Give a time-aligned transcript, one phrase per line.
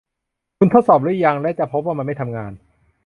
[0.57, 2.51] คุณทดสอบรึยัง และจะพบว่ามันไม่ทำงาน